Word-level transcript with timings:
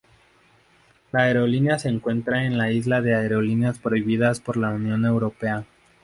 La 1.11 1.25
aerolínea 1.25 1.77
se 1.77 1.87
encuentra 1.87 2.43
en 2.45 2.57
la 2.57 2.65
lista 2.65 3.01
de 3.01 3.13
aerolíneas 3.13 3.77
prohibidas 3.77 4.39
por 4.39 4.57
la 4.57 4.69
Unión 4.71 5.05
Europea. 5.05 5.63